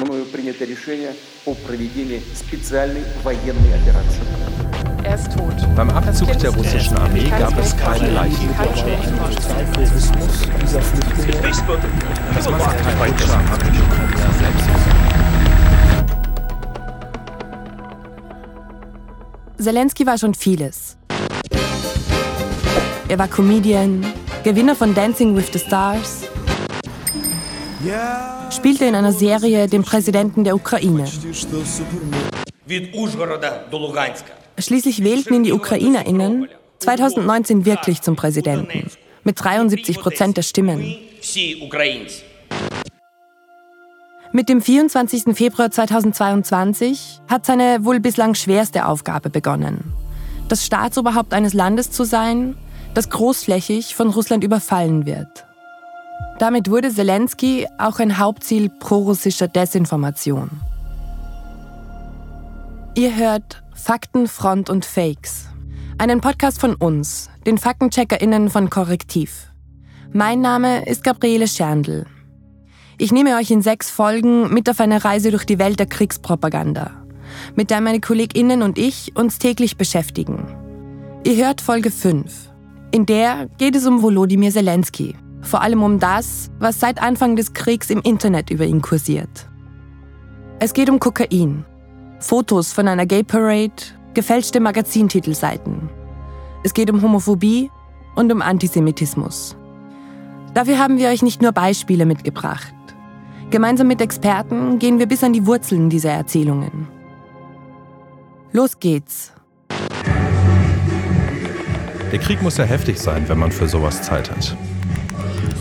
[0.00, 4.22] мною принято решение о проведении специальной военной операции.
[5.04, 5.54] Er ist tot.
[5.76, 8.48] Beim Abzug der russischen Armee gab es keine Leichen.
[12.34, 14.66] Das Massaker in Butscha haben die Ukrainer selbst
[19.58, 20.96] Zelensky war schon vieles.
[23.08, 24.04] Er war Comedian,
[24.44, 26.24] Gewinner von Dancing with the Stars,
[28.51, 31.07] spielte in einer Serie den Präsidenten der Ukraine.
[34.57, 36.47] Schließlich wählten ihn die UkrainerInnen
[36.79, 38.89] 2019 wirklich zum Präsidenten,
[39.23, 40.95] mit 73 Prozent der Stimmen.
[44.33, 45.35] Mit dem 24.
[45.35, 49.93] Februar 2022 hat seine wohl bislang schwerste Aufgabe begonnen.
[50.47, 52.55] Das Staatsoberhaupt eines Landes zu sein,
[52.93, 55.45] das großflächig von Russland überfallen wird.
[56.41, 60.49] Damit wurde Zelensky auch ein Hauptziel prorussischer Desinformation.
[62.95, 65.49] Ihr hört Fakten, Front und Fakes.
[65.99, 69.51] Einen Podcast von uns, den FaktencheckerInnen von Korrektiv.
[70.13, 72.07] Mein Name ist Gabriele Scherndl.
[72.97, 76.89] Ich nehme euch in sechs Folgen mit auf eine Reise durch die Welt der Kriegspropaganda,
[77.55, 80.47] mit der meine KollegInnen und ich uns täglich beschäftigen.
[81.23, 82.49] Ihr hört Folge 5.
[82.89, 85.15] In der geht es um Volodymyr Zelensky.
[85.41, 89.49] Vor allem um das, was seit Anfang des Kriegs im Internet über ihn kursiert.
[90.59, 91.65] Es geht um Kokain,
[92.19, 93.73] Fotos von einer Gay Parade,
[94.13, 95.89] gefälschte Magazintitelseiten.
[96.63, 97.71] Es geht um Homophobie
[98.15, 99.57] und um Antisemitismus.
[100.53, 102.73] Dafür haben wir euch nicht nur Beispiele mitgebracht.
[103.49, 106.87] Gemeinsam mit Experten gehen wir bis an die Wurzeln dieser Erzählungen.
[108.51, 109.33] Los geht's.
[112.11, 114.55] Der Krieg muss ja heftig sein, wenn man für sowas Zeit hat.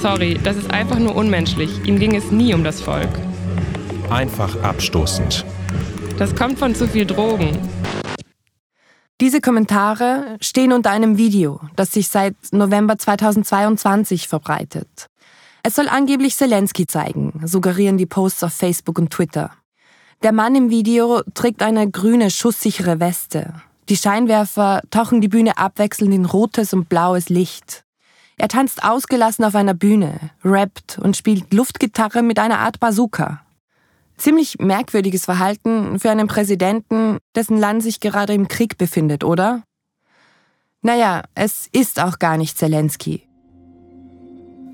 [0.01, 1.85] Sorry, das ist einfach nur unmenschlich.
[1.85, 3.11] Ihm ging es nie um das Volk.
[4.09, 5.45] Einfach abstoßend.
[6.19, 7.59] Das kommt von zu viel Drogen.
[9.21, 15.09] Diese Kommentare stehen unter einem Video, das sich seit November 2022 verbreitet.
[15.63, 19.51] Es soll angeblich Zelensky zeigen, suggerieren die Posts auf Facebook und Twitter.
[20.23, 23.53] Der Mann im Video trägt eine grüne, schusssichere Weste.
[23.91, 27.85] Die Scheinwerfer tauchen die Bühne abwechselnd in rotes und blaues Licht.
[28.41, 33.43] Er tanzt ausgelassen auf einer Bühne, rappt und spielt Luftgitarre mit einer Art Bazooka.
[34.17, 39.63] Ziemlich merkwürdiges Verhalten für einen Präsidenten, dessen Land sich gerade im Krieg befindet, oder?
[40.81, 43.29] Naja, es ist auch gar nicht Zelensky.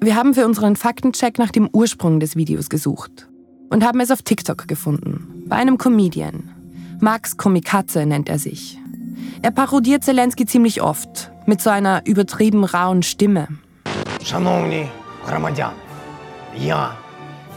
[0.01, 3.29] Wir haben für unseren Faktencheck nach dem Ursprung des Videos gesucht
[3.69, 6.51] und haben es auf TikTok gefunden, bei einem Comedian.
[7.01, 8.79] Max Komikaze nennt er sich.
[9.42, 13.48] Er parodiert Zelensky ziemlich oft, mit so einer übertrieben rauen Stimme.
[14.24, 14.88] Шановні
[15.28, 15.74] громадяни,
[16.58, 16.92] я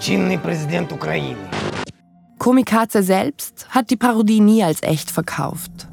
[0.01, 1.37] чинний президент України.
[2.39, 5.89] Komikaze selbst hat die Parodie nie als echt verkauft.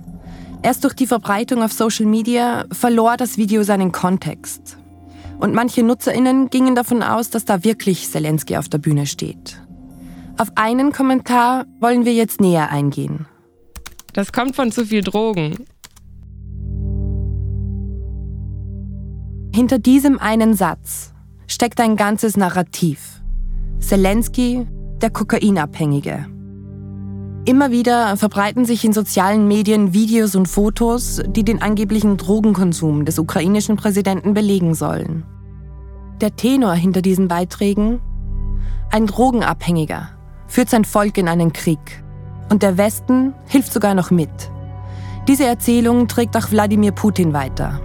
[0.64, 4.78] Erst durch die Verbreitung auf Social Media verlor das Video seinen Kontext.
[5.40, 9.60] Und manche NutzerInnen gingen davon aus, dass da wirklich Zelensky auf der Bühne steht.
[10.38, 13.26] Auf einen Kommentar wollen wir jetzt näher eingehen.
[14.17, 15.67] Das kommt von zu viel Drogen.
[19.55, 21.13] Hinter diesem einen Satz
[21.47, 23.21] steckt ein ganzes Narrativ.
[23.79, 24.67] Zelensky,
[25.03, 26.25] der Kokainabhängige.
[27.45, 33.19] Immer wieder verbreiten sich in sozialen Medien Videos und Fotos, die den angeblichen Drogenkonsum des
[33.19, 35.27] ukrainischen Präsidenten belegen sollen.
[36.23, 38.01] Der Tenor hinter diesen Beiträgen?
[38.91, 40.09] Ein Drogenabhängiger
[40.47, 42.03] führt sein Volk in einen Krieg.
[42.49, 44.31] Und der Westen hilft sogar noch mit.
[45.29, 47.81] Diese Erzählung trägt auch Wladimir Putin weiter.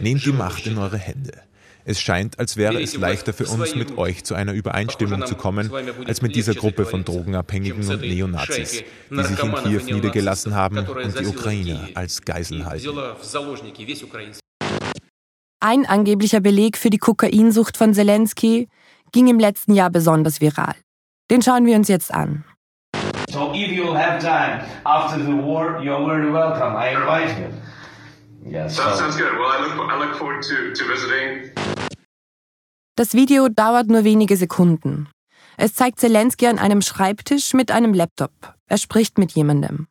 [0.00, 1.32] Nehmt die Macht in eure Hände.
[1.84, 5.70] Es scheint, als wäre es leichter für uns, mit euch zu einer Übereinstimmung zu kommen,
[6.04, 11.20] als mit dieser Gruppe von Drogenabhängigen und Neonazis, die sich in Kiew niedergelassen haben und
[11.20, 12.88] die Ukrainer als Geiseln halten.
[15.60, 18.68] Ein angeblicher Beleg für die Kokainsucht von Zelensky
[19.12, 20.74] ging im letzten Jahr besonders viral.
[21.30, 22.44] Den schauen wir uns jetzt an.
[23.36, 26.74] So if you'll have time after the war, you're very welcome.
[26.74, 27.48] I invite you.
[28.50, 28.78] Yes.
[28.78, 29.34] That sounds good.
[29.38, 31.50] Well, I look, I look forward to, to visiting.
[32.96, 35.10] Das Video dauert nur wenige Sekunden.
[35.58, 38.54] Es zeigt Zelensky an einem Schreibtisch mit einem Laptop.
[38.68, 39.86] Er spricht mit jemandem.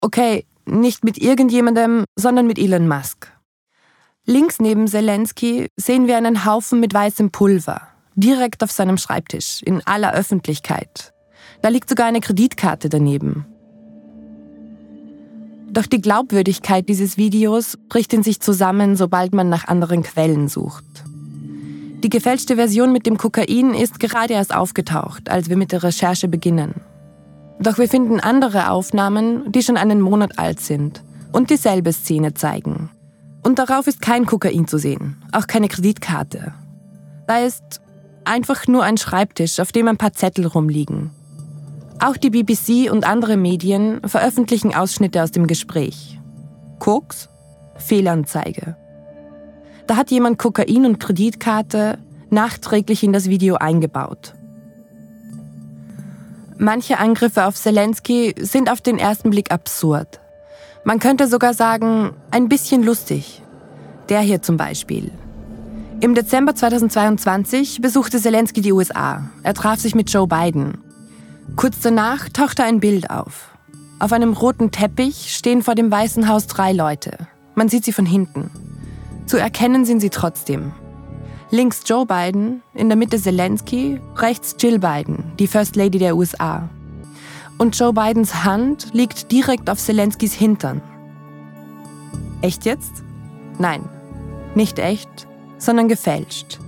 [0.00, 3.30] Okay, nicht mit irgendjemandem, sondern mit Elon Musk.
[4.26, 7.82] Links neben Zelensky sehen wir einen Haufen mit weißem Pulver,
[8.16, 11.13] direkt auf seinem Schreibtisch, in aller Öffentlichkeit.
[11.64, 13.46] Da liegt sogar eine Kreditkarte daneben.
[15.72, 20.84] Doch die Glaubwürdigkeit dieses Videos bricht in sich zusammen, sobald man nach anderen Quellen sucht.
[22.02, 26.28] Die gefälschte Version mit dem Kokain ist gerade erst aufgetaucht, als wir mit der Recherche
[26.28, 26.82] beginnen.
[27.58, 31.02] Doch wir finden andere Aufnahmen, die schon einen Monat alt sind
[31.32, 32.90] und dieselbe Szene zeigen.
[33.42, 36.52] Und darauf ist kein Kokain zu sehen, auch keine Kreditkarte.
[37.26, 37.80] Da ist
[38.26, 41.10] einfach nur ein Schreibtisch, auf dem ein paar Zettel rumliegen.
[42.00, 46.18] Auch die BBC und andere Medien veröffentlichen Ausschnitte aus dem Gespräch.
[46.78, 47.28] Koks?
[47.76, 48.76] Fehlanzeige.
[49.86, 51.98] Da hat jemand Kokain und Kreditkarte
[52.30, 54.34] nachträglich in das Video eingebaut.
[56.56, 60.20] Manche Angriffe auf Zelensky sind auf den ersten Blick absurd.
[60.84, 63.42] Man könnte sogar sagen, ein bisschen lustig.
[64.08, 65.10] Der hier zum Beispiel.
[66.00, 69.30] Im Dezember 2022 besuchte Zelensky die USA.
[69.42, 70.83] Er traf sich mit Joe Biden.
[71.56, 73.56] Kurz danach tauchte ein Bild auf.
[74.00, 77.16] Auf einem roten Teppich stehen vor dem Weißen Haus drei Leute.
[77.54, 78.50] Man sieht sie von hinten.
[79.26, 80.72] Zu erkennen sind sie trotzdem.
[81.50, 86.68] Links Joe Biden, in der Mitte Zelensky, rechts Jill Biden, die First Lady der USA.
[87.58, 90.82] Und Joe Bidens Hand liegt direkt auf Zelenskys Hintern.
[92.42, 93.04] Echt jetzt?
[93.58, 93.88] Nein,
[94.56, 96.58] nicht echt, sondern gefälscht.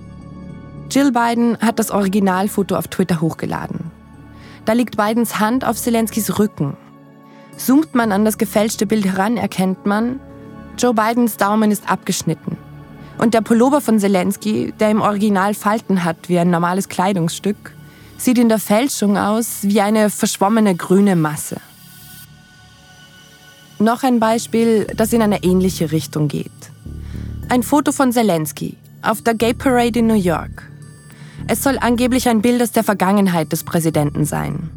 [0.89, 3.86] Jill Biden hat das Originalfoto auf Twitter hochgeladen.
[4.67, 6.75] Da liegt Bidens Hand auf Zelenskys Rücken.
[7.55, 10.19] Zoomt man an das gefälschte Bild heran, erkennt man,
[10.77, 12.57] Joe Bidens Daumen ist abgeschnitten.
[13.17, 17.73] Und der Pullover von Zelensky, der im Original Falten hat wie ein normales Kleidungsstück,
[18.17, 21.61] sieht in der Fälschung aus wie eine verschwommene grüne Masse.
[23.79, 26.51] Noch ein Beispiel, das in eine ähnliche Richtung geht.
[27.47, 30.69] Ein Foto von Zelensky auf der Gay Parade in New York.
[31.47, 34.69] Es soll angeblich ein Bild aus der Vergangenheit des Präsidenten sein.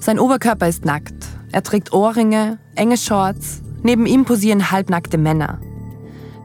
[0.00, 1.26] Sein Oberkörper ist nackt.
[1.52, 5.60] Er trägt Ohrringe, enge Shorts, Neben ihm posieren halbnackte Männer.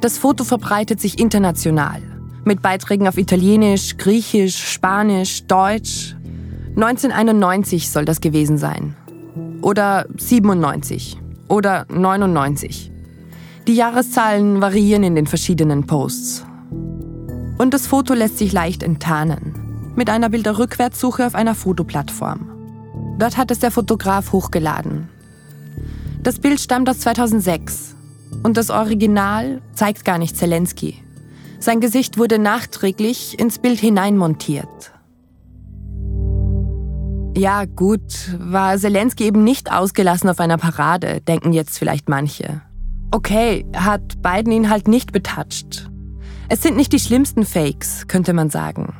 [0.01, 2.01] Das Foto verbreitet sich international.
[2.45, 6.15] Mit Beiträgen auf Italienisch, Griechisch, Spanisch, Deutsch.
[6.75, 8.95] 1991 soll das gewesen sein.
[9.61, 11.17] Oder 97.
[11.47, 12.91] Oder 99.
[13.67, 16.45] Die Jahreszahlen variieren in den verschiedenen Posts.
[17.57, 19.93] Und das Foto lässt sich leicht enttarnen.
[19.95, 22.49] Mit einer Bilderrückwärtssuche auf einer Fotoplattform.
[23.19, 25.09] Dort hat es der Fotograf hochgeladen.
[26.23, 27.95] Das Bild stammt aus 2006
[28.43, 31.03] und das Original zeigt gar nicht Zelensky.
[31.59, 34.91] Sein Gesicht wurde nachträglich ins Bild hineinmontiert.
[37.35, 42.61] Ja, gut, war Zelensky eben nicht ausgelassen auf einer Parade, denken jetzt vielleicht manche.
[43.11, 45.89] Okay, hat Biden ihn halt nicht betatscht.
[46.49, 48.93] Es sind nicht die schlimmsten Fakes, könnte man sagen.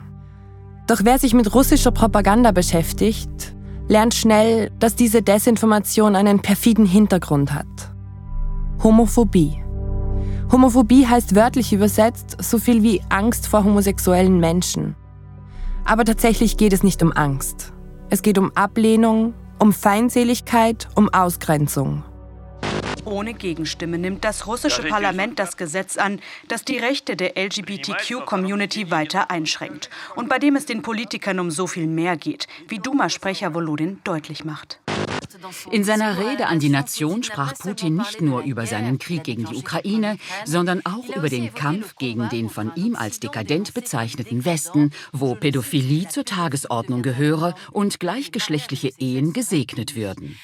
[0.88, 3.56] Doch wer sich mit russischer Propaganda beschäftigt,
[3.88, 7.68] lernt schnell, dass diese Desinformation einen perfiden Hintergrund hat.
[8.82, 9.64] Homophobie.
[10.52, 14.96] Homophobie heißt wörtlich übersetzt so viel wie Angst vor homosexuellen Menschen.
[15.86, 17.74] Aber tatsächlich geht es nicht um Angst.
[18.10, 22.04] Es geht um Ablehnung, um Feindseligkeit, um Ausgrenzung.
[23.06, 29.30] Ohne Gegenstimme nimmt das russische Parlament das Gesetz an, das die Rechte der LGBTQ-Community weiter
[29.30, 34.00] einschränkt und bei dem es den Politikern um so viel mehr geht, wie Duma-Sprecher Volodin
[34.04, 34.80] deutlich macht.
[35.72, 39.56] In seiner Rede an die Nation sprach Putin nicht nur über seinen Krieg gegen die
[39.56, 45.36] Ukraine, sondern auch über den Kampf gegen den von ihm als dekadent bezeichneten Westen, wo
[45.36, 50.38] Pädophilie zur Tagesordnung gehöre und gleichgeschlechtliche Ehen gesegnet würden.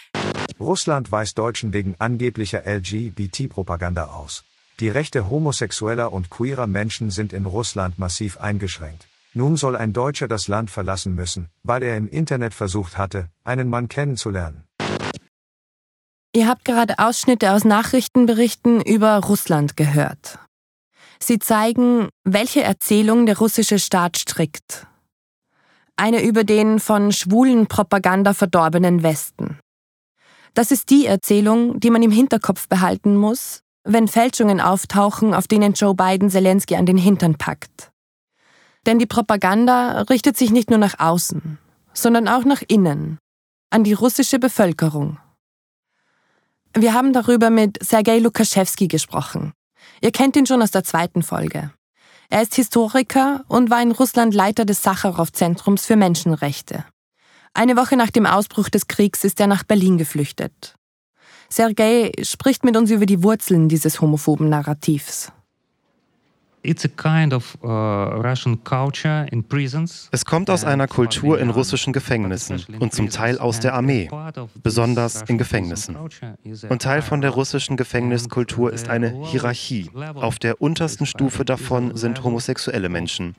[0.60, 4.44] Russland weist Deutschen wegen angeblicher LGBT-Propaganda aus.
[4.82, 9.08] Die Rechte homosexueller und queerer Menschen sind in Russland massiv eingeschränkt.
[9.34, 13.70] Nun soll ein Deutscher das Land verlassen müssen, weil er im Internet versucht hatte, einen
[13.70, 14.66] Mann kennenzulernen.
[16.36, 20.40] Ihr habt gerade Ausschnitte aus Nachrichtenberichten über Russland gehört.
[21.22, 24.88] Sie zeigen, welche Erzählung der russische Staat strickt.
[25.96, 29.58] Eine über den von schwulen Propaganda verdorbenen Westen.
[30.54, 35.74] Das ist die Erzählung, die man im Hinterkopf behalten muss, wenn Fälschungen auftauchen, auf denen
[35.74, 37.92] Joe Biden Zelensky an den Hintern packt.
[38.86, 41.58] Denn die Propaganda richtet sich nicht nur nach außen,
[41.94, 43.18] sondern auch nach innen,
[43.70, 45.18] an die russische Bevölkerung.
[46.74, 49.54] Wir haben darüber mit Sergei Lukaschewski gesprochen.
[50.02, 51.72] Ihr kennt ihn schon aus der zweiten Folge.
[52.30, 56.86] Er ist Historiker und war in Russland Leiter des Sacharow-Zentrums für Menschenrechte.
[57.54, 60.76] Eine Woche nach dem Ausbruch des Kriegs ist er nach Berlin geflüchtet.
[61.50, 65.32] Sergei spricht mit uns über die Wurzeln dieses homophoben Narrativs.
[66.62, 68.22] Uh,
[70.12, 74.10] es kommt aus einer Kultur in russischen Gefängnissen und zum Teil aus der Armee,
[74.62, 75.96] besonders in Gefängnissen.
[76.68, 79.90] Und Teil von der russischen Gefängniskultur ist eine Hierarchie.
[80.16, 83.36] Auf der untersten Stufe davon sind homosexuelle Menschen.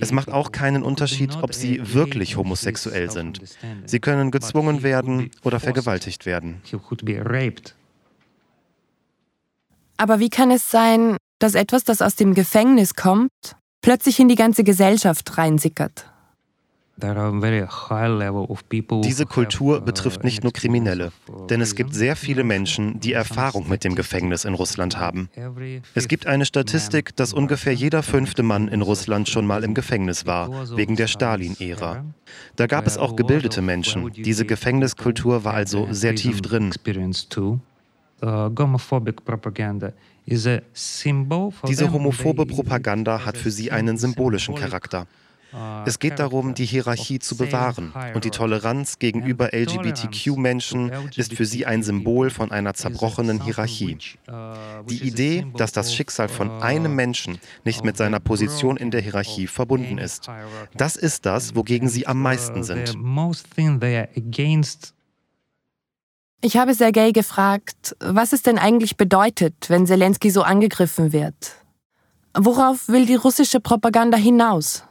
[0.00, 3.40] Es macht auch keinen Unterschied, ob sie wirklich homosexuell sind.
[3.86, 6.60] Sie können gezwungen werden oder vergewaltigt werden.
[9.96, 13.30] Aber wie kann es sein, dass etwas, das aus dem Gefängnis kommt,
[13.80, 16.06] plötzlich in die ganze Gesellschaft reinsickert.
[19.04, 21.12] Diese Kultur betrifft nicht nur Kriminelle,
[21.48, 25.28] denn es gibt sehr viele Menschen, die Erfahrung mit dem Gefängnis in Russland haben.
[25.94, 30.26] Es gibt eine Statistik, dass ungefähr jeder fünfte Mann in Russland schon mal im Gefängnis
[30.26, 32.04] war, wegen der Stalin-Ära.
[32.56, 34.12] Da gab es auch gebildete Menschen.
[34.12, 36.72] Diese Gefängniskultur war also sehr tief drin.
[41.66, 45.06] Diese homophobe Propaganda hat für sie einen symbolischen Charakter.
[45.86, 51.64] Es geht darum, die Hierarchie zu bewahren und die Toleranz gegenüber LGBTQ-Menschen ist für sie
[51.64, 53.96] ein Symbol von einer zerbrochenen Hierarchie.
[54.90, 59.46] Die Idee, dass das Schicksal von einem Menschen nicht mit seiner Position in der Hierarchie
[59.46, 60.28] verbunden ist,
[60.76, 62.94] das ist das, wogegen sie am meisten sind.
[66.40, 71.56] Ich habe Sergei gefragt, was es denn eigentlich bedeutet, wenn Zelensky so angegriffen wird.
[72.32, 74.84] Worauf will die russische Propaganda hinaus?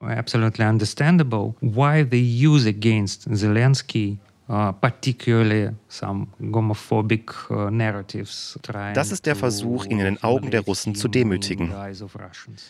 [0.00, 4.18] Absolutely understandable why they use against Zelensky
[4.50, 8.58] uh, particularly some homophobic uh, narratives.
[8.94, 11.72] Das ist der Versuch, ihn in den Augen der Russen zu demütigen.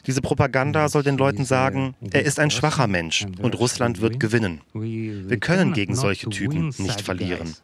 [0.06, 4.60] Diese Propaganda soll den Leuten sagen, er ist ein schwacher Mensch und Russland wird gewinnen.
[4.74, 7.54] Wir können gegen solche Typen nicht verlieren.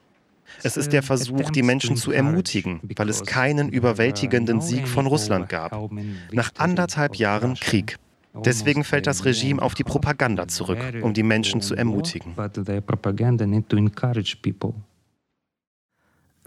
[0.63, 5.49] Es ist der Versuch, die Menschen zu ermutigen, weil es keinen überwältigenden Sieg von Russland
[5.49, 5.91] gab.
[6.33, 7.99] Nach anderthalb Jahren Krieg.
[8.45, 12.35] Deswegen fällt das Regime auf die Propaganda zurück, um die Menschen zu ermutigen.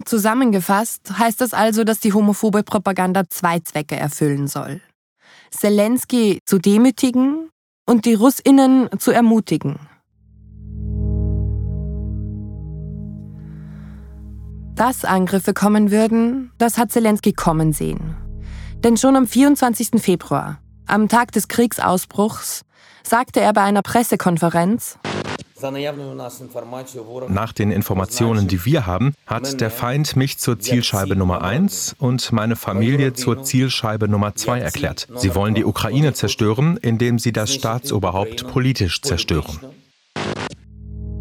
[0.06, 4.82] Zusammengefasst heißt das also, dass die homophobe Propaganda zwei Zwecke erfüllen soll.
[5.52, 7.50] Zelensky zu demütigen
[7.86, 9.80] und die Russinnen zu ermutigen.
[14.76, 18.16] Dass Angriffe kommen würden, das hat Zelensky kommen sehen.
[18.84, 20.02] Denn schon am 24.
[20.02, 22.64] Februar, am Tag des Kriegsausbruchs,
[23.04, 24.98] sagte er bei einer Pressekonferenz,
[27.28, 32.32] nach den Informationen, die wir haben, hat der Feind mich zur Zielscheibe Nummer 1 und
[32.32, 35.08] meine Familie zur Zielscheibe Nummer 2 erklärt.
[35.16, 39.60] Sie wollen die Ukraine zerstören, indem sie das Staatsoberhaupt politisch zerstören.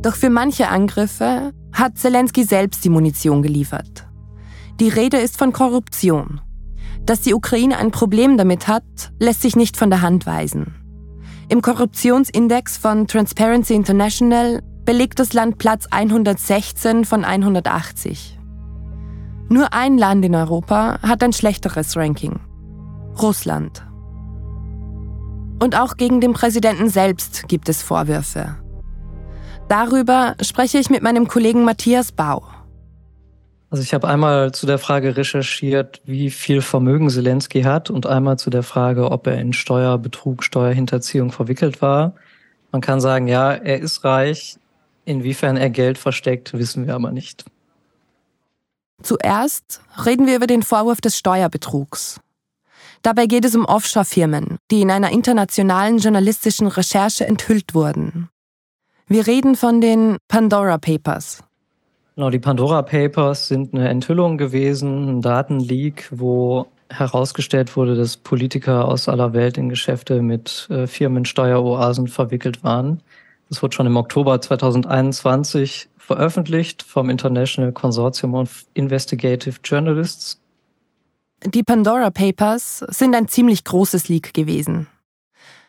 [0.03, 4.07] Doch für manche Angriffe hat Zelensky selbst die Munition geliefert.
[4.79, 6.41] Die Rede ist von Korruption.
[7.09, 8.85] Dass die Ukraine ein Problem damit hat,
[9.19, 10.75] lässt sich nicht von der Hand weisen.
[11.49, 18.39] Im Korruptionsindex von Transparency International belegt das Land Platz 116 von 180.
[19.49, 22.41] Nur ein Land in Europa hat ein schlechteres Ranking.
[23.23, 23.87] Russland.
[25.63, 28.57] Und auch gegen den Präsidenten selbst gibt es Vorwürfe.
[29.71, 32.43] Darüber spreche ich mit meinem Kollegen Matthias Bau.
[33.71, 38.39] Also ich habe einmal zu der Frage recherchiert, wie viel Vermögen Zelensky hat und einmal
[38.39, 42.15] zu der Frage, ob er in Steuerbetrug, Steuerhinterziehung verwickelt war.
[42.73, 44.59] Man kann sagen, ja, er ist reich.
[45.05, 47.45] Inwiefern er Geld versteckt, wissen wir aber nicht.
[49.03, 52.21] Zuerst reden wir über den Vorwurf des Steuerbetrugs.
[53.03, 58.29] Dabei geht es um Offshore-Firmen, die in einer internationalen journalistischen Recherche enthüllt wurden.
[59.07, 61.43] Wir reden von den Pandora Papers.
[62.19, 68.89] Genau, die Pandora Papers sind eine Enthüllung gewesen, ein Datenleak, wo herausgestellt wurde, dass Politiker
[68.89, 73.05] aus aller Welt in Geschäfte mit äh, Firmensteueroasen verwickelt waren.
[73.49, 80.41] Das wurde schon im Oktober 2021 veröffentlicht vom International Consortium of Investigative Journalists.
[81.45, 84.89] Die Pandora Papers sind ein ziemlich großes Leak gewesen.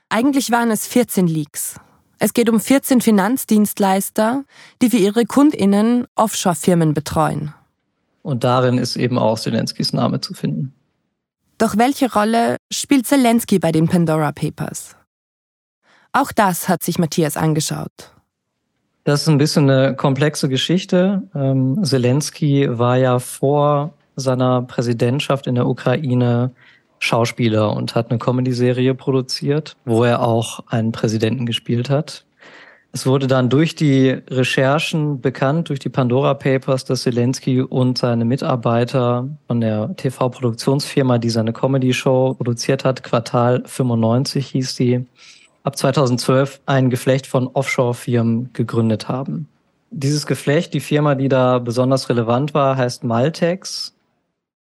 [0.09, 1.79] Eigentlich waren es 14 Leaks,
[2.19, 4.43] es geht um 14 Finanzdienstleister,
[4.81, 7.53] die für ihre Kundinnen Offshore-Firmen betreuen.
[8.21, 10.73] Und darin ist eben auch Zelenskys Name zu finden.
[11.57, 14.95] Doch welche Rolle spielt Zelensky bei den Pandora Papers?
[16.11, 18.13] Auch das hat sich Matthias angeschaut.
[19.03, 21.23] Das ist ein bisschen eine komplexe Geschichte.
[21.33, 26.51] Ähm, Zelensky war ja vor seiner Präsidentschaft in der Ukraine
[26.99, 32.25] Schauspieler und hat eine Comedy-Serie produziert, wo er auch einen Präsidenten gespielt hat.
[32.91, 38.25] Es wurde dann durch die Recherchen bekannt, durch die Pandora Papers, dass Zelensky und seine
[38.25, 45.05] Mitarbeiter von der TV-Produktionsfirma, die seine Comedy-Show produziert hat, Quartal 95 hieß die,
[45.63, 49.47] ab 2012 ein Geflecht von Offshore-Firmen gegründet haben.
[49.91, 53.93] Dieses Geflecht, die Firma, die da besonders relevant war, heißt Maltex.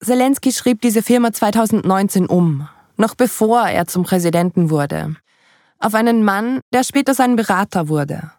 [0.04, 2.68] Zelensky schrieb diese Firma 2019 um,
[2.98, 5.16] noch bevor er zum Präsidenten wurde
[5.82, 8.32] auf einen Mann, der später sein Berater wurde.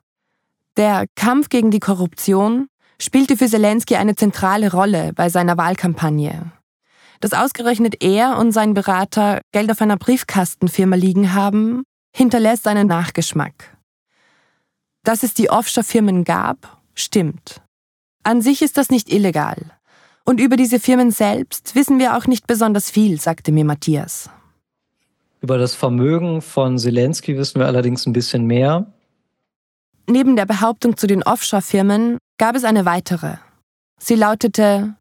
[0.77, 2.69] Der Kampf gegen die Korruption
[3.01, 6.53] spielte für Zelensky eine zentrale Rolle bei seiner Wahlkampagne.
[7.21, 11.83] Dass ausgerechnet er und sein Berater Geld auf einer Briefkastenfirma liegen haben,
[12.15, 13.77] hinterlässt einen Nachgeschmack.
[15.05, 17.61] Dass es die Offshore-Firmen gab, stimmt.
[18.23, 19.73] An sich ist das nicht illegal.
[20.25, 24.31] Und über diese Firmen selbst wissen wir auch nicht besonders viel, sagte mir Matthias.
[25.41, 28.87] Über das Vermögen von Zelensky wissen wir allerdings ein bisschen mehr.
[30.09, 33.37] Neben der Behauptung zu den Offshore-Firmen gab es eine weitere.
[33.99, 34.95] Sie lautete,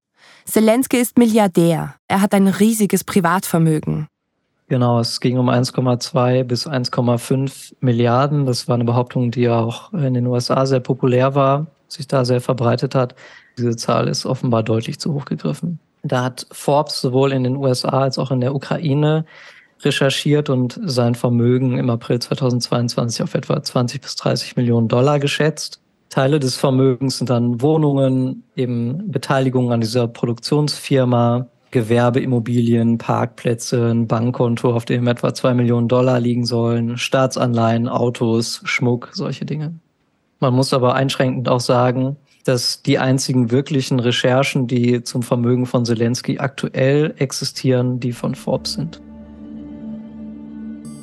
[0.45, 1.95] Zelensky ist Milliardär.
[2.07, 4.07] Er hat ein riesiges Privatvermögen.
[4.67, 8.45] Genau, es ging um 1,2 bis 1,5 Milliarden.
[8.45, 12.41] Das war eine Behauptung, die auch in den USA sehr populär war, sich da sehr
[12.41, 13.15] verbreitet hat.
[13.61, 15.79] Diese Zahl ist offenbar deutlich zu hoch gegriffen.
[16.01, 19.23] Da hat Forbes sowohl in den USA als auch in der Ukraine
[19.83, 25.79] recherchiert und sein Vermögen im April 2022 auf etwa 20 bis 30 Millionen Dollar geschätzt.
[26.09, 34.73] Teile des Vermögens sind dann Wohnungen, eben Beteiligungen an dieser Produktionsfirma, Gewerbeimmobilien, Parkplätze, ein Bankkonto,
[34.73, 39.75] auf dem etwa zwei Millionen Dollar liegen sollen, Staatsanleihen, Autos, Schmuck, solche Dinge.
[40.39, 45.85] Man muss aber einschränkend auch sagen, dass die einzigen wirklichen Recherchen, die zum Vermögen von
[45.85, 49.01] Zelensky aktuell existieren, die von Forbes sind.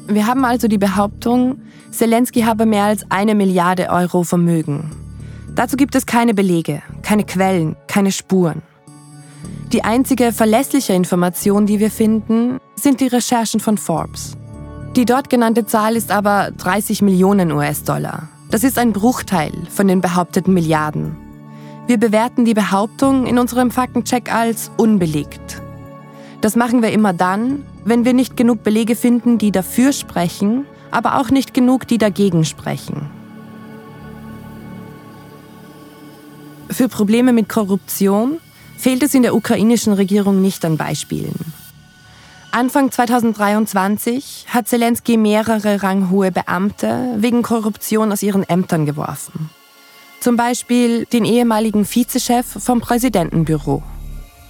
[0.08, 4.90] Wir haben also die Behauptung, Zelensky habe mehr als eine Milliarde Euro Vermögen.
[5.54, 8.62] Dazu gibt es keine Belege, keine Quellen, keine Spuren.
[9.72, 14.36] Die einzige verlässliche Information, die wir finden, sind die Recherchen von Forbes.
[14.96, 18.28] Die dort genannte Zahl ist aber 30 Millionen US-Dollar.
[18.50, 21.27] Das ist ein Bruchteil von den behaupteten Milliarden.
[21.88, 25.62] Wir bewerten die Behauptung in unserem Faktencheck als unbelegt.
[26.42, 31.18] Das machen wir immer dann, wenn wir nicht genug Belege finden, die dafür sprechen, aber
[31.18, 33.08] auch nicht genug, die dagegen sprechen.
[36.68, 38.36] Für Probleme mit Korruption
[38.76, 41.54] fehlt es in der ukrainischen Regierung nicht an Beispielen.
[42.50, 49.48] Anfang 2023 hat Zelensky mehrere ranghohe Beamte wegen Korruption aus ihren Ämtern geworfen.
[50.20, 53.82] Zum Beispiel den ehemaligen Vizechef vom Präsidentenbüro.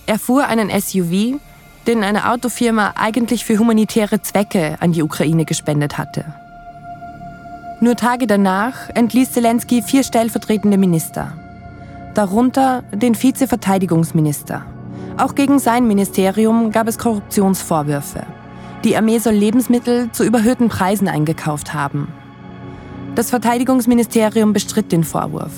[0.07, 1.39] Er fuhr einen SUV,
[1.87, 6.25] den eine Autofirma eigentlich für humanitäre Zwecke an die Ukraine gespendet hatte.
[7.81, 11.35] Nur Tage danach entließ Zelensky vier stellvertretende Minister,
[12.15, 14.65] darunter den Vizeverteidigungsminister.
[15.19, 18.25] Auch gegen sein Ministerium gab es Korruptionsvorwürfe.
[18.85, 22.13] Die Armee soll Lebensmittel zu überhöhten Preisen eingekauft haben.
[23.19, 25.51] Das Verteidigungsministerium bestritt den Vorwurf,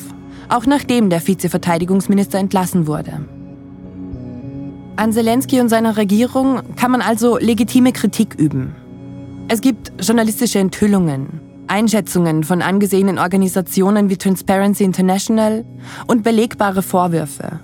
[0.49, 3.21] auch nachdem der Vizeverteidigungsminister entlassen wurde.
[4.97, 8.75] An Zelensky und seiner Regierung kann man also legitime Kritik üben.
[9.49, 15.67] Es gibt journalistische Enthüllungen, Einschätzungen von angesehenen Organisationen wie Transparency International
[16.07, 17.61] und belegbare Vorwürfe.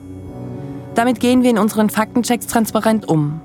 [0.95, 3.41] Damit gehen wir in unseren Faktenchecks transparent um.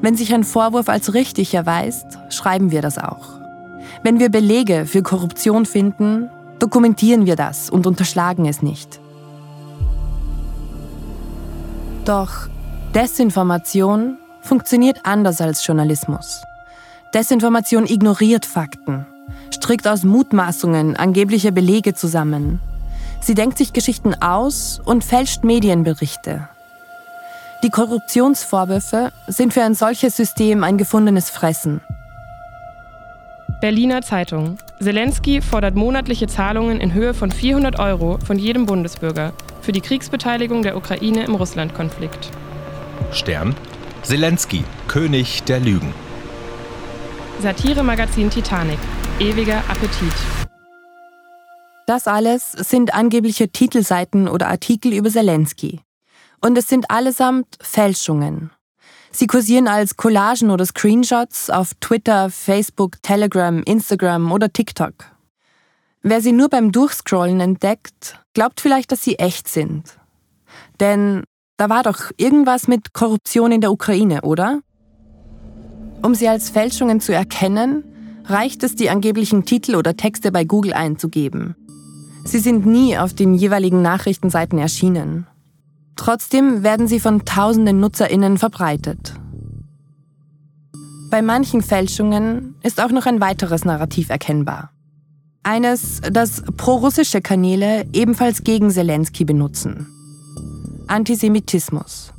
[0.00, 3.38] Wenn sich ein Vorwurf als richtig erweist, schreiben wir das auch.
[4.02, 9.00] Wenn wir Belege für Korruption finden, dokumentieren wir das und unterschlagen es nicht.
[12.04, 12.48] Doch
[12.94, 16.42] Desinformation funktioniert anders als Journalismus.
[17.12, 19.06] Desinformation ignoriert Fakten,
[19.50, 22.60] strickt aus Mutmaßungen angebliche Belege zusammen.
[23.20, 26.48] Sie denkt sich Geschichten aus und fälscht Medienberichte.
[27.62, 31.80] Die Korruptionsvorwürfe sind für ein solches System ein gefundenes Fressen.
[33.60, 34.56] Berliner Zeitung.
[34.80, 40.62] Zelensky fordert monatliche Zahlungen in Höhe von 400 Euro von jedem Bundesbürger für die Kriegsbeteiligung
[40.62, 42.30] der Ukraine im Russlandkonflikt.
[43.10, 43.56] Stern.
[44.02, 45.92] Zelensky, König der Lügen.
[47.40, 48.78] Satire-Magazin Titanic.
[49.18, 50.14] Ewiger Appetit.
[51.86, 55.80] Das alles sind angebliche Titelseiten oder Artikel über Zelensky.
[56.40, 58.52] Und es sind allesamt Fälschungen.
[59.10, 64.94] Sie kursieren als Collagen oder Screenshots auf Twitter, Facebook, Telegram, Instagram oder TikTok.
[66.02, 69.98] Wer sie nur beim Durchscrollen entdeckt, glaubt vielleicht, dass sie echt sind.
[70.80, 71.24] Denn
[71.56, 74.60] da war doch irgendwas mit Korruption in der Ukraine, oder?
[76.02, 77.82] Um sie als Fälschungen zu erkennen,
[78.24, 81.56] reicht es, die angeblichen Titel oder Texte bei Google einzugeben.
[82.24, 85.26] Sie sind nie auf den jeweiligen Nachrichtenseiten erschienen.
[85.98, 89.14] Trotzdem werden sie von tausenden Nutzerinnen verbreitet.
[91.10, 94.70] Bei manchen Fälschungen ist auch noch ein weiteres Narrativ erkennbar.
[95.42, 99.88] Eines, das prorussische Kanäle ebenfalls gegen Zelensky benutzen.
[100.86, 102.12] Antisemitismus.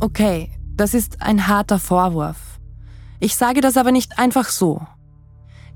[0.00, 2.58] Okay, das ist ein harter Vorwurf.
[3.20, 4.84] Ich sage das aber nicht einfach so.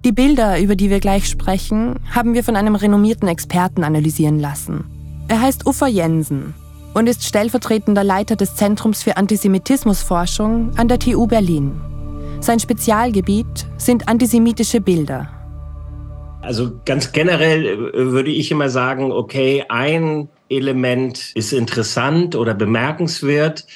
[0.04, 4.84] Die Bilder, über die wir gleich sprechen, haben wir von einem renommierten Experten analysieren lassen.
[5.26, 6.54] Er heißt Uffer Jensen
[6.94, 11.80] und ist stellvertretender Leiter des Zentrums für Antisemitismusforschung an der TU Berlin.
[12.40, 15.30] Sein Spezialgebiet sind antisemitische Bilder.
[16.42, 23.66] Also ganz generell äh, würde ich immer sagen, okay, ein Element ist interessant oder bemerkenswert,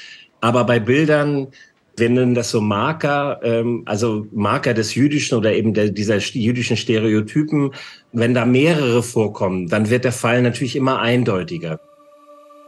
[0.40, 1.48] aber bei Bildern
[1.96, 7.72] wir nennen das so Marker, ähm, also Marker des jüdischen oder eben dieser jüdischen Stereotypen.
[8.12, 11.81] Wenn da mehrere vorkommen, dann wird der Fall natürlich immer eindeutiger.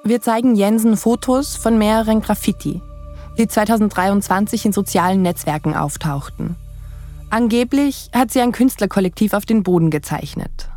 [0.05, 2.83] Wir zeigen Jensen Fotos von mehreren Graffiti,
[3.39, 6.57] die 2023 in sozialen Netzwerken auftauchten.
[7.31, 10.69] Angeblich hat sie ein Künstlerkollektiv auf den Boden gezeichnet.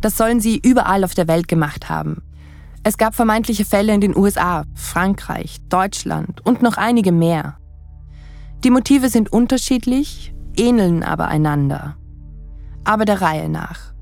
[0.00, 2.22] Das sollen sie überall auf der Welt gemacht haben.
[2.84, 7.56] Es gab vermeintliche Fälle in den USA, Frankreich, Deutschland und noch einige mehr.
[8.62, 11.96] Die Motive sind unterschiedlich, ähneln aber einander.
[12.84, 13.94] Aber der Reihe nach.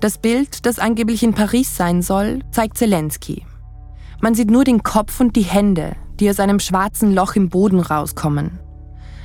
[0.00, 3.44] Das Bild, das angeblich in Paris sein soll, zeigt Zelensky.
[4.20, 7.80] Man sieht nur den Kopf und die Hände, die aus einem schwarzen Loch im Boden
[7.80, 8.58] rauskommen.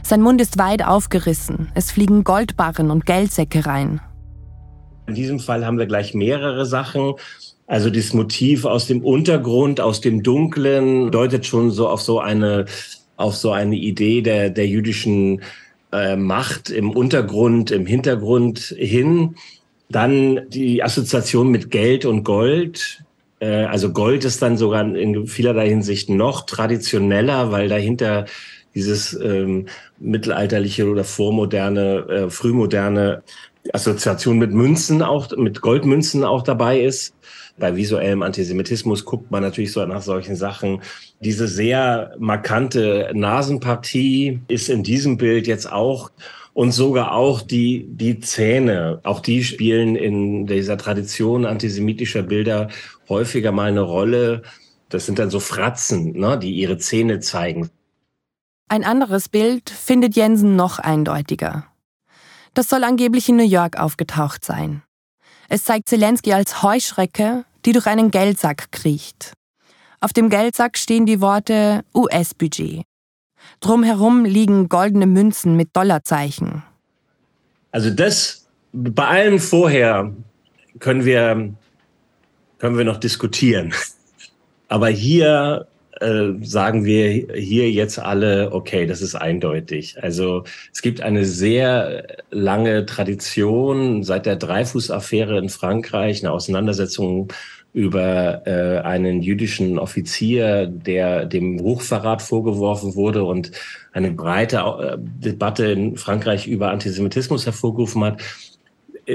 [0.03, 4.01] Sein Mund ist weit aufgerissen, es fliegen Goldbarren und Geldsäcke rein.
[5.07, 7.13] In diesem Fall haben wir gleich mehrere Sachen.
[7.67, 12.65] Also das Motiv aus dem Untergrund, aus dem Dunklen, deutet schon so auf so eine
[13.17, 15.41] auf so eine Idee der, der jüdischen
[15.91, 19.35] äh, Macht im Untergrund, im Hintergrund hin.
[19.89, 23.03] Dann die Assoziation mit Geld und Gold.
[23.39, 28.25] Äh, also Gold ist dann sogar in vielerlei Hinsicht noch traditioneller, weil dahinter
[28.75, 29.67] dieses ähm,
[29.99, 33.21] mittelalterliche oder vormoderne, äh, frühmoderne
[33.71, 37.13] Assoziation mit Münzen auch, mit Goldmünzen auch dabei ist.
[37.57, 40.81] Bei visuellem Antisemitismus guckt man natürlich so nach solchen Sachen.
[41.19, 46.09] Diese sehr markante Nasenpartie ist in diesem Bild jetzt auch
[46.53, 52.69] und sogar auch die, die Zähne, auch die spielen in dieser Tradition antisemitischer Bilder
[53.09, 54.43] häufiger mal eine Rolle.
[54.89, 57.69] Das sind dann so Fratzen, ne, die ihre Zähne zeigen.
[58.67, 61.65] Ein anderes Bild findet Jensen noch eindeutiger.
[62.53, 64.83] Das soll angeblich in New York aufgetaucht sein.
[65.53, 69.33] Es zeigt Zelensky als Heuschrecke, die durch einen Geldsack kriecht.
[70.01, 72.81] Auf dem Geldsack stehen die Worte US-Budget.
[73.59, 76.63] Drumherum liegen goldene Münzen mit Dollarzeichen.
[77.71, 80.11] Also das bei allem vorher
[80.79, 81.53] können wir
[82.57, 83.75] können wir noch diskutieren.
[84.69, 85.67] Aber hier
[86.03, 89.95] äh, sagen wir hier jetzt alle, okay, das ist eindeutig.
[90.01, 97.31] Also es gibt eine sehr lange Tradition seit der Dreifuß-Affäre in Frankreich, eine Auseinandersetzung
[97.73, 103.51] über äh, einen jüdischen Offizier, der dem Hochverrat vorgeworfen wurde und
[103.93, 108.21] eine breite äh, Debatte in Frankreich über Antisemitismus hervorgerufen hat.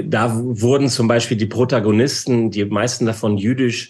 [0.03, 3.89] Da wurden zum Beispiel die Protagonisten, die meisten davon jüdisch,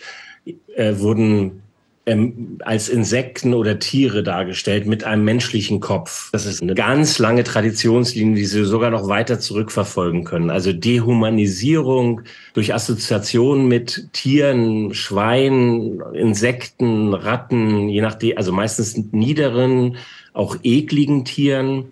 [0.75, 1.63] äh, wurden
[2.05, 6.29] ähm, als Insekten oder Tiere dargestellt mit einem menschlichen Kopf.
[6.31, 10.49] Das ist eine ganz lange Traditionslinie, die Sie sogar noch weiter zurückverfolgen können.
[10.49, 12.21] Also Dehumanisierung
[12.53, 19.97] durch Assoziation mit Tieren, Schweinen, Insekten, Ratten, je nachdem, also meistens niederen,
[20.33, 21.91] auch ekligen Tieren.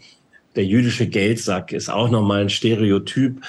[0.55, 3.41] Der jüdische Geldsack ist auch nochmal ein Stereotyp.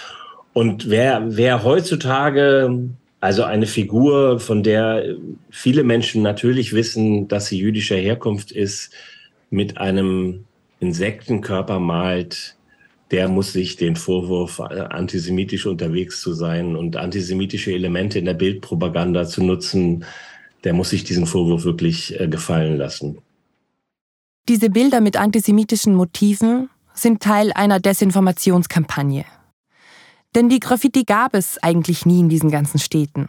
[0.53, 5.17] Und wer, wer heutzutage also eine Figur, von der
[5.51, 8.93] viele Menschen natürlich wissen, dass sie jüdischer Herkunft ist,
[9.51, 10.45] mit einem
[10.81, 12.57] Insektenkörper malt,
[13.11, 19.27] der muss sich den Vorwurf, antisemitisch unterwegs zu sein und antisemitische Elemente in der Bildpropaganda
[19.27, 20.05] zu nutzen,
[20.65, 23.19] der muss sich diesen Vorwurf wirklich äh, gefallen lassen.
[24.49, 29.25] Diese Bilder mit antisemitischen Motiven sind Teil einer Desinformationskampagne.
[30.35, 33.29] Denn die Graffiti gab es eigentlich nie in diesen ganzen Städten.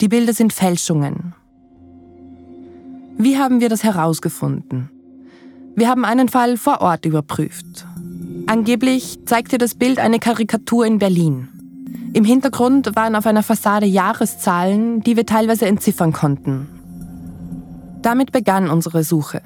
[0.00, 1.34] Die Bilder sind Fälschungen.
[3.16, 4.90] Wie haben wir das herausgefunden?
[5.76, 7.86] Wir haben einen Fall vor Ort überprüft.
[8.46, 11.48] Angeblich zeigte das Bild eine Karikatur in Berlin.
[12.12, 16.68] Im Hintergrund waren auf einer Fassade Jahreszahlen, die wir teilweise entziffern konnten.
[18.02, 19.42] Damit begann unsere Suche.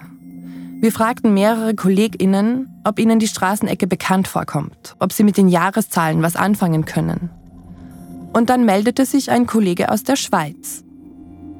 [0.80, 6.22] Wir fragten mehrere KollegInnen, ob ihnen die Straßenecke bekannt vorkommt, ob sie mit den Jahreszahlen
[6.22, 7.30] was anfangen können.
[8.32, 10.84] Und dann meldete sich ein Kollege aus der Schweiz.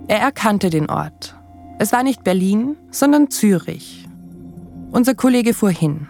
[0.07, 1.35] Er erkannte den Ort.
[1.81, 4.07] Es war nicht Berlin, sondern Zürich.
[4.93, 6.07] Unser Kollege fuhr hin.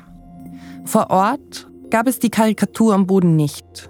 [0.85, 3.89] Vor Ort gab es die Karikatur am Boden nicht.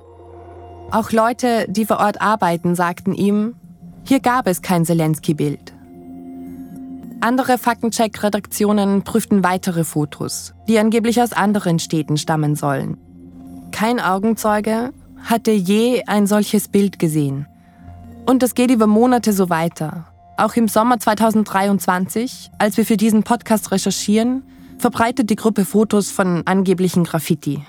[0.92, 3.56] Auch Leute, die vor Ort arbeiten, sagten ihm,
[4.04, 5.74] hier gab es kein Zelensky-Bild.
[7.20, 12.96] Andere Faktencheck-Redaktionen prüften weitere Fotos, die angeblich aus anderen Städten stammen sollen.
[13.72, 14.92] Kein Augenzeuge
[15.24, 17.46] hatte je ein solches Bild gesehen.
[18.24, 20.06] Und das geht über Monate so weiter.
[20.36, 24.44] Auch im Sommer 2023, als wir für diesen Podcast recherchieren,
[24.78, 27.60] verbreitet die Gruppe Fotos von angeblichen Graffiti.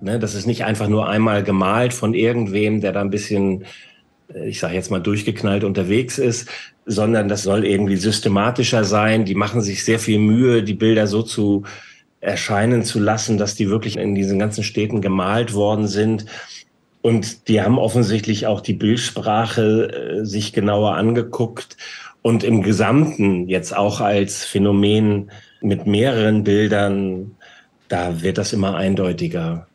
[0.00, 3.64] Ne, das ist nicht einfach nur einmal gemalt von irgendwem, der da ein bisschen,
[4.32, 6.48] äh, ich sage jetzt mal, durchgeknallt unterwegs ist,
[6.86, 9.24] sondern das soll irgendwie systematischer sein.
[9.24, 11.64] Die machen sich sehr viel Mühe, die Bilder so zu
[12.20, 16.26] erscheinen zu lassen, dass die wirklich in diesen ganzen Städten gemalt worden sind.
[17.02, 21.76] Und die haben offensichtlich auch die Bildsprache äh, sich genauer angeguckt
[22.22, 27.36] und im Gesamten jetzt auch als Phänomen mit mehreren Bildern,
[27.88, 29.68] da wird das immer eindeutiger.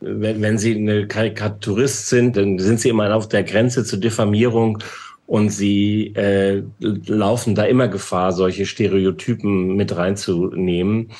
[0.00, 4.82] Wenn, wenn Sie eine Karikaturist sind, dann sind Sie immer auf der Grenze zur Diffamierung
[5.28, 11.10] und Sie äh, laufen da immer Gefahr, solche Stereotypen mit reinzunehmen.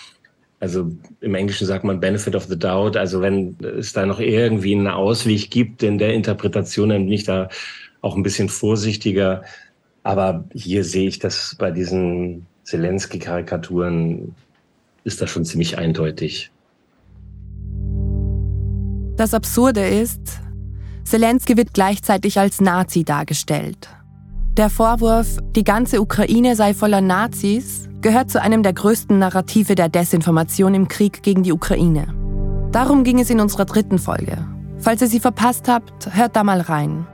[0.61, 0.91] Also
[1.21, 2.97] im Englischen sagt man Benefit of the Doubt.
[2.97, 7.25] Also wenn es da noch irgendwie einen Ausweg gibt in der Interpretation, dann bin ich
[7.25, 7.51] da
[8.01, 9.43] auch ein bisschen vorsichtiger.
[10.05, 14.35] Aber hier sehe ich das bei diesen Zelensky-Karikaturen
[15.05, 16.51] ist das schon ziemlich eindeutig.
[19.17, 20.41] Das Absurde ist,
[21.05, 23.91] Zelensky wird gleichzeitig als Nazi dargestellt.
[24.59, 29.89] Der Vorwurf, die ganze Ukraine sei voller Nazis, gehört zu einem der größten Narrative der
[29.89, 32.09] Desinformation im Krieg gegen die Ukraine.
[32.73, 34.37] Darum ging es in unserer dritten Folge.
[34.81, 37.07] Falls ihr sie verpasst habt, hört da mal rein.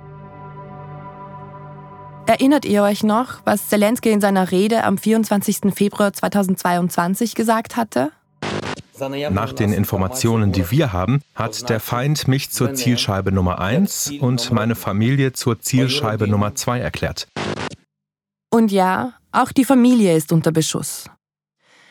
[2.25, 5.75] Erinnert ihr euch noch, was Zelensky in seiner Rede am 24.
[5.75, 8.11] Februar 2022 gesagt hatte?
[9.31, 14.53] Nach den Informationen, die wir haben, hat der Feind mich zur Zielscheibe Nummer 1 und
[14.53, 17.27] meine Familie zur Zielscheibe Nummer 2 erklärt.
[18.55, 21.11] Und ja, auch die Familie ist unter Beschuss.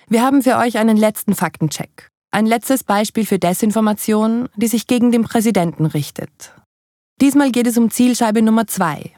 [0.07, 2.07] Wir haben für euch einen letzten Faktencheck.
[2.31, 6.53] Ein letztes Beispiel für Desinformation, die sich gegen den Präsidenten richtet.
[7.19, 9.11] Diesmal geht es um Zielscheibe Nummer 2.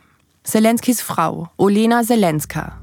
[0.44, 2.82] Zelenskys Frau, Olena Zelenska.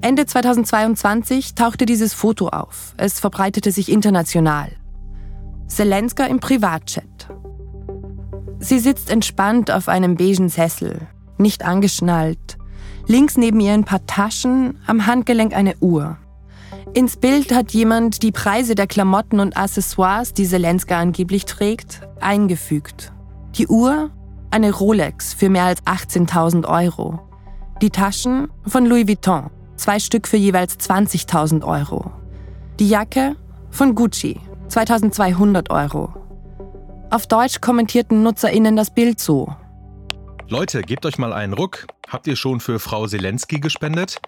[0.00, 2.94] Ende 2022 tauchte dieses Foto auf.
[2.96, 4.70] Es verbreitete sich international.
[5.66, 7.28] Zelenska im Privatchat.
[8.60, 12.58] Sie sitzt entspannt auf einem beigen Sessel, nicht angeschnallt.
[13.06, 16.16] Links neben ihr ein paar Taschen, am Handgelenk eine Uhr.
[16.94, 23.12] Ins Bild hat jemand die Preise der Klamotten und Accessoires, die Zelenska angeblich trägt, eingefügt.
[23.56, 24.10] Die Uhr?
[24.50, 27.20] Eine Rolex für mehr als 18.000 Euro.
[27.82, 32.10] Die Taschen von Louis Vuitton, zwei Stück für jeweils 20.000 Euro.
[32.80, 33.36] Die Jacke
[33.70, 36.14] von Gucci, 2200 Euro.
[37.10, 39.54] Auf Deutsch kommentierten NutzerInnen das Bild so.
[40.48, 41.88] Leute, gebt euch mal einen Ruck.
[42.06, 44.20] Habt ihr schon für Frau Zelensky gespendet?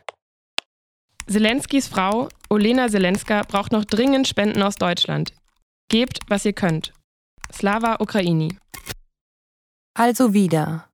[1.28, 5.32] Zelenskys Frau, Olena Zelenska, braucht noch dringend Spenden aus Deutschland.
[5.88, 6.92] Gebt, was ihr könnt.
[7.52, 8.58] Slava Ukraini.
[9.94, 10.88] Also wieder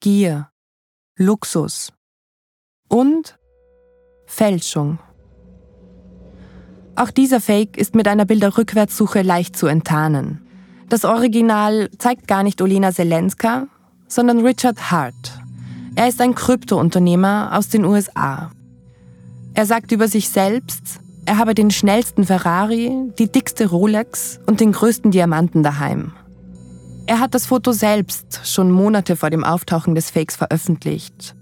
[0.00, 0.50] Gier,
[1.18, 1.92] Luxus
[2.88, 3.36] und
[4.26, 5.00] Fälschung.
[6.94, 10.46] Auch dieser Fake ist mit einer Bilderrückwärtssuche leicht zu enttarnen.
[10.88, 13.66] Das Original zeigt gar nicht Olena Zelenska,
[14.12, 15.40] sondern Richard Hart.
[15.94, 18.50] Er ist ein Kryptounternehmer aus den USA.
[19.54, 24.72] Er sagt über sich selbst, er habe den schnellsten Ferrari, die dickste Rolex und den
[24.72, 26.12] größten Diamanten daheim.
[27.06, 31.34] Er hat das Foto selbst schon Monate vor dem Auftauchen des Fakes veröffentlicht.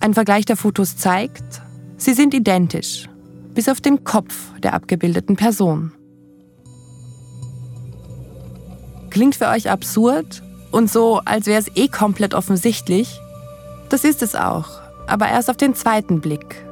[0.00, 1.62] Ein Vergleich der Fotos zeigt,
[1.96, 3.08] Sie sind identisch,
[3.54, 5.92] bis auf den Kopf der abgebildeten Person.
[9.10, 10.42] Klingt für euch absurd
[10.72, 13.20] und so, als wäre es eh komplett offensichtlich?
[13.88, 16.64] Das ist es auch, aber erst auf den zweiten Blick.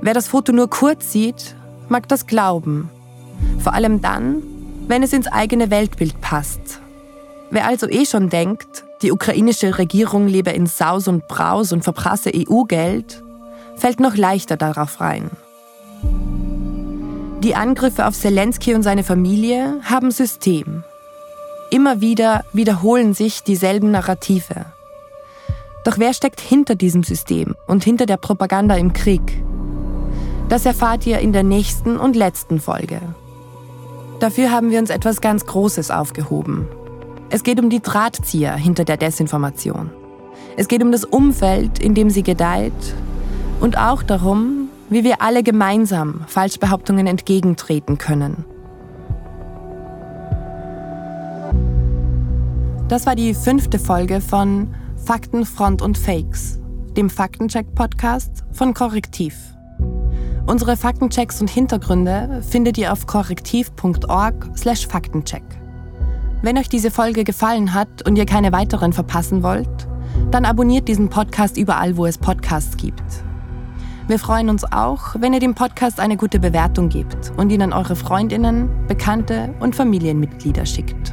[0.00, 1.54] Wer das Foto nur kurz sieht,
[1.88, 2.90] mag das glauben.
[3.60, 4.42] Vor allem dann,
[4.88, 6.80] wenn es ins eigene Weltbild passt.
[7.50, 12.32] Wer also eh schon denkt, die ukrainische Regierung lebe in Saus und Braus und verprasse
[12.34, 13.22] EU-Geld,
[13.76, 15.30] fällt noch leichter darauf rein.
[17.42, 20.84] Die Angriffe auf Zelensky und seine Familie haben System.
[21.70, 24.66] Immer wieder wiederholen sich dieselben Narrative.
[25.84, 29.42] Doch wer steckt hinter diesem System und hinter der Propaganda im Krieg?
[30.48, 33.00] Das erfahrt ihr in der nächsten und letzten Folge.
[34.20, 36.68] Dafür haben wir uns etwas ganz Großes aufgehoben.
[37.30, 39.90] Es geht um die Drahtzieher hinter der Desinformation.
[40.56, 42.72] Es geht um das Umfeld, in dem sie gedeiht
[43.60, 48.44] und auch darum, wie wir alle gemeinsam Falschbehauptungen entgegentreten können.
[52.88, 56.60] Das war die fünfte Folge von Fakten, Front und Fakes,
[56.96, 59.34] dem Faktencheck-Podcast von Korrektiv.
[60.46, 65.42] Unsere Faktenchecks und Hintergründe findet ihr auf korrektiv.org/faktencheck.
[66.42, 69.88] Wenn euch diese Folge gefallen hat und ihr keine weiteren verpassen wollt,
[70.30, 73.24] dann abonniert diesen Podcast überall, wo es Podcasts gibt.
[74.08, 77.72] Wir freuen uns auch, wenn ihr dem Podcast eine gute Bewertung gebt und ihn an
[77.72, 81.03] eure Freundinnen, Bekannte und Familienmitglieder schickt.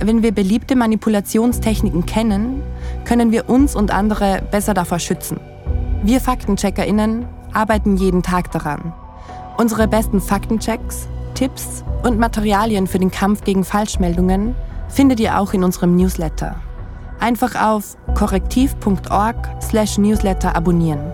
[0.00, 2.62] Wenn wir beliebte Manipulationstechniken kennen,
[3.04, 5.40] können wir uns und andere besser davor schützen.
[6.02, 8.92] Wir FaktencheckerInnen arbeiten jeden Tag daran.
[9.56, 14.54] Unsere besten Faktenchecks, Tipps und Materialien für den Kampf gegen Falschmeldungen
[14.88, 16.56] findet ihr auch in unserem Newsletter.
[17.20, 21.12] Einfach auf korrektiv.org/newsletter abonnieren.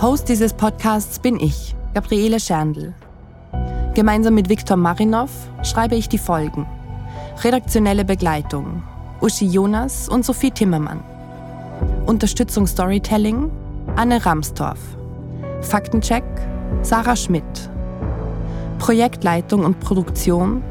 [0.00, 2.94] Host dieses Podcasts bin ich, Gabriele Scherndl.
[3.94, 5.30] Gemeinsam mit Viktor Marinov
[5.62, 6.66] schreibe ich die Folgen.
[7.44, 8.84] Redaktionelle Begleitung
[9.20, 11.02] Uschi Jonas und Sophie Timmermann.
[12.06, 13.50] Unterstützung Storytelling
[13.96, 14.78] Anne Ramstorff.
[15.60, 16.22] Faktencheck
[16.82, 17.42] Sarah Schmidt.
[18.78, 20.62] Projektleitung und Produktion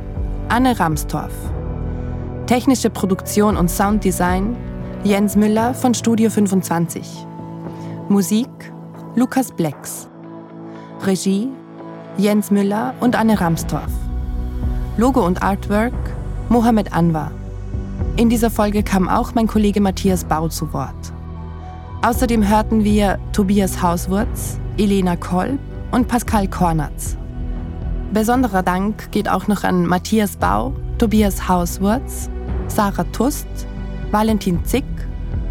[0.48, 1.34] Anne Ramstorff.
[2.46, 4.56] Technische Produktion und Sounddesign
[5.04, 7.06] Jens Müller von Studio 25.
[8.08, 8.48] Musik
[9.16, 10.08] Lukas Blex.
[11.06, 11.50] Regie
[12.18, 13.92] Jens Müller und Anne Ramstorff.
[14.96, 16.21] Logo und Artwork
[16.52, 17.32] Mohamed Anwar.
[18.18, 21.14] In dieser Folge kam auch mein Kollege Matthias Bau zu Wort.
[22.02, 25.60] Außerdem hörten wir Tobias Hauswurz, Elena Kolb
[25.92, 27.16] und Pascal Kornatz.
[28.12, 32.30] Besonderer Dank geht auch noch an Matthias Bau, Tobias Hauswurz,
[32.68, 33.48] Sarah Tust,
[34.12, 34.84] Valentin Zick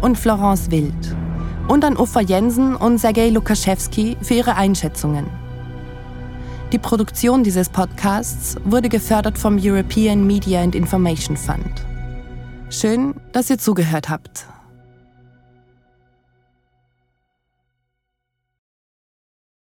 [0.01, 1.15] und Florence Wild.
[1.67, 5.40] Und an Uffa Jensen und Sergei Lukaschewski für ihre Einschätzungen.
[6.71, 11.85] Die Produktion dieses Podcasts wurde gefördert vom European Media and Information Fund.
[12.69, 14.45] Schön, dass ihr zugehört habt.